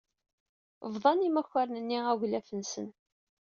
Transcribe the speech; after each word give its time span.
Bḍan 0.93 1.23
yimakaren-nni 1.25 1.99
aglaf-nsen. 2.11 2.87